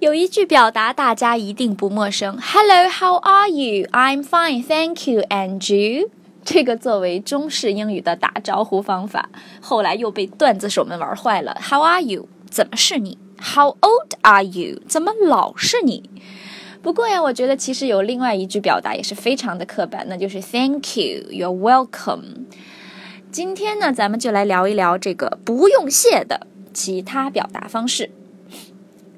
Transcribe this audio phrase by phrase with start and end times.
[0.00, 3.86] 有一句表达大家一定不陌生：“Hello, how are you?
[3.92, 5.22] I'm fine, thank you.
[5.30, 6.10] And you？”
[6.44, 9.30] 这个作为中式英语的打招呼方法，
[9.62, 11.56] 后来又被段子手们玩坏了。
[11.60, 16.10] “How are you？” 怎么是你？“How old are you？” 怎么老是你？
[16.82, 22.44] 不过呀，我觉得其实有另外一句表达也是非常的刻板，那就是 “Thank you, you're welcome。”
[23.32, 28.10] 今天呢，咱们就来聊一聊这个不用谢的其他表达方式。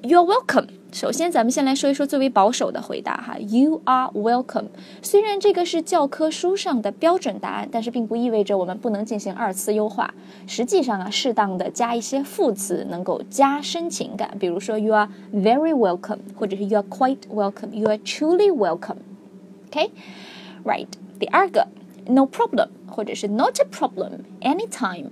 [0.02, 0.66] You're welcome。
[0.90, 3.38] 首先，咱们先来说一说最为保守的回答哈。
[3.38, 4.66] You are welcome。
[5.00, 10.12] 虽然这个是教科书上的标准答案，但是并不意味着我们不能进行二次优化。
[10.46, 14.36] 实际上啊，适当的加一些副词能够加深情感。
[14.38, 20.88] 比如说，You are very welcome，或者是 You are quite welcome，You are truly welcome。OK，right。
[21.18, 21.68] 第二个，
[22.06, 25.06] No problem，或者是 Not a problem，anytime。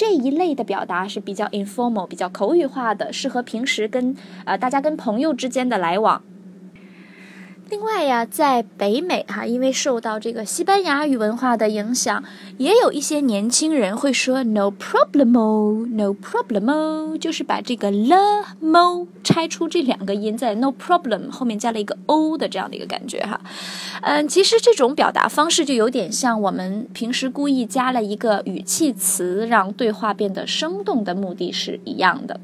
[0.00, 6.22] 这一类的表达是比较 informal、比较口语化的，适合平时跟呃大家跟朋友之间的来往。
[7.70, 12.24] 另外呀，在北美哈，因为受到这个西班牙语文化的影响，
[12.58, 23.40] 也有一些年轻人会说 “no problemo”，“no problemo” 就是把这个 “le mo” 拆出这两个音，在 “no problem” 后面加了一个 “o” 的这样的一个感觉哈。
[24.02, 32.40] 嗯，其实这种表达方式就有点像我们平时故意加了一个语气词，让对话变得生动的目的是一样的。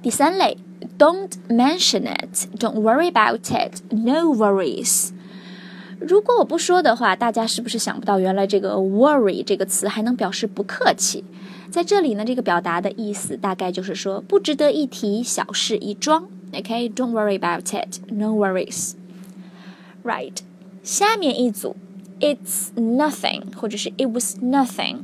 [0.00, 0.56] 第三类。
[0.97, 2.47] Don't mention it.
[2.57, 3.81] Don't worry about it.
[3.91, 5.11] No worries.
[5.99, 11.23] 如果我不说的话，大家是不是想不到原来这个 worry 这个词还能表示不客气？
[11.69, 16.27] 在这里呢，这个表达的意思大概就是说不值得一提，小事一桩。
[16.53, 17.99] OK，Don't worry about it.
[18.11, 18.93] No worries.
[20.03, 20.37] Right.
[20.83, 21.75] 下面一组，
[22.19, 24.99] It's nothing，或者是 It was nothing。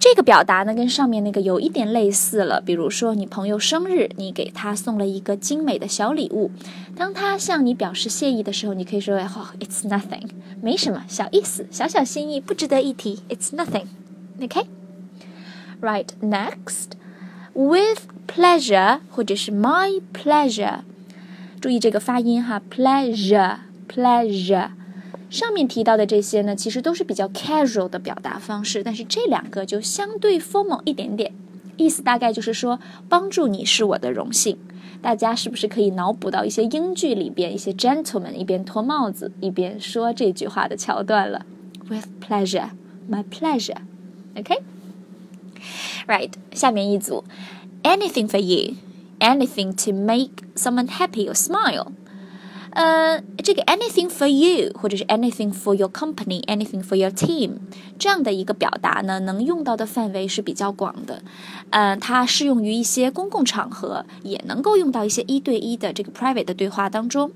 [0.00, 2.58] 这个表达呢，跟上面那个有一点类似了。
[2.58, 6.50] 比如说，你朋友生日，你给他送了一个精美的小礼物，
[6.96, 10.26] 当他向你表示谢意的时候，你可以说：“哦，It's nothing，
[10.62, 13.20] 没什么，小意思，小小心意，不值得一提。
[13.28, 13.84] It's nothing。”
[14.42, 20.78] OK，Right next，with pleasure 或者是 my pleasure，
[21.60, 24.70] 注意这个发音哈，pleasure，pleasure。
[25.30, 31.32] 上面提到的这些呢，其实都是比较 casual 的表达方式，但是这两个就相对 formal 一点点，
[31.76, 34.58] 意思大概就是说，帮助你是我的荣幸。
[35.00, 41.46] 大家是不是可以脑补到一些英剧里边一些 gentleman 一边脱帽子一边说这句话的桥段了
[41.88, 42.70] ？With pleasure,
[43.08, 43.78] my pleasure.
[44.36, 44.58] OK,
[46.06, 46.30] right.
[46.52, 47.24] 下面一组
[47.82, 48.74] ，anything for you,
[49.20, 51.92] anything to make someone happy or smile.
[52.72, 57.54] 呃，这个 anything for you，或者是 anything for your company，anything for your team，
[57.98, 61.22] 这样的一个表达呢，能用到的范围是比较广的。
[61.70, 67.32] 嗯，它适用于一些公共场合，也能够用到一些一对一的这个 private 的对话当中。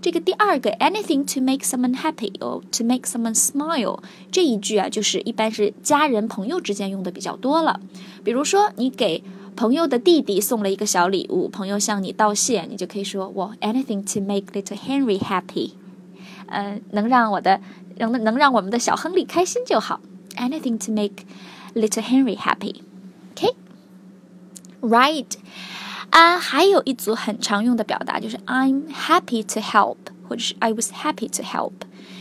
[0.00, 3.98] 这个第二个 anything to make someone happy or to make someone smile
[4.30, 7.80] 这一句啊，就是一般是家人朋友之间用的比较多了。
[8.22, 9.24] 比如说，你给
[9.58, 15.72] 朋友的弟弟送了一个小礼物，朋友向你道谢，你就可以说我 anything to make little Henry happy，
[16.46, 17.60] 嗯，能让我的
[17.96, 20.00] 能能让我们的小亨利开心就好
[20.36, 21.24] ，anything to make
[21.74, 25.26] little Henry happy，OK，right，
[26.10, 29.96] 啊，还有一组很常用的表达就是 I'm happy to help，
[30.28, 31.72] 或者是 I was happy to help，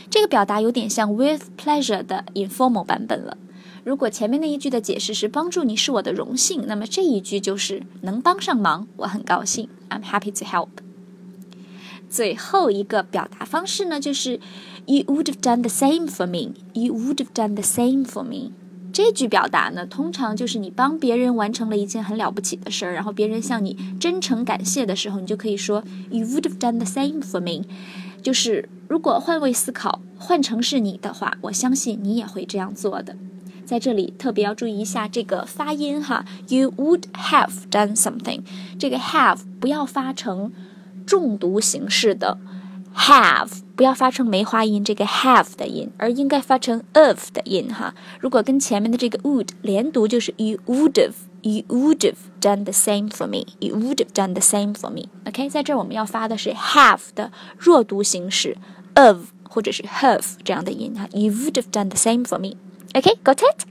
[0.10, 3.38] 这个表达有点像 with pleasure 的 informal 版本了。
[3.88, 10.68] 如果前面那一句的解释是帮助你是我的荣幸，那么这一句就是能帮上忙，我很高兴，I'm happy to help。
[12.10, 14.42] 最后一个表达方式呢，就是
[14.88, 16.54] You would have done the same for me.
[16.74, 18.52] You would have done the same for me.
[18.92, 25.82] 这句表达呢，通常就是你帮别人完成了一件很了不起的事儿，然后别人向你真诚感谢的时候，你就可以说
[26.12, 27.66] You would have done the same for me。
[28.22, 33.16] 就是如果换位思考，换成是你的话，我相信你也会这样做的。
[33.68, 38.44] 在这里特别要注意一下这个发音哈，You would have done something，
[38.80, 40.54] 这个 have 不要发成
[41.06, 42.38] 重读形式的
[42.96, 47.94] have，不要发成梅花音这个 have 的音，而应该发成 of 的音哈。
[48.22, 54.34] 如果跟前面的这个 would 连读，就是 You would have，You would have done the same for me，You would have done
[54.34, 55.10] the same for me。
[55.26, 58.56] OK，在这儿我们要发的是 have 的弱读形式
[58.96, 62.56] of 或者是 have 这样的音哈，You would have done the same for me。
[62.94, 63.66] Okay, got it?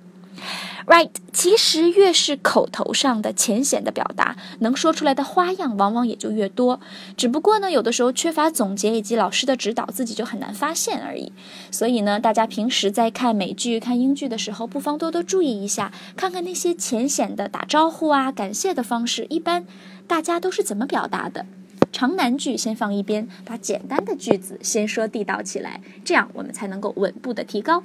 [0.87, 6.79] Right，其实越是口头上的浅显的表达，能说出来的花样往往也就越多。
[7.17, 11.33] 只不过呢，有的时候缺乏总结以及老师的指导，自己就很难发现而已。
[11.73, 19.67] 所以呢，大家平时在看美剧、看英剧的时候，不妨多多注意一下，看看那些浅显的打招呼啊、感谢的方式，一般
[20.07, 21.47] 大家都是怎么表达的。
[21.91, 27.83] 长难句先放一边，把简单的句子先说地道起来，这样我们才能够稳步的提高。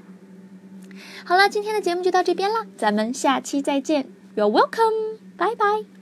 [1.24, 4.08] 好了，今天的节目就到这边了，咱们下期再见。
[4.36, 6.01] You're welcome，拜拜。